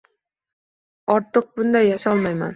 [1.17, 2.49] Ortiq bunday yasholmayman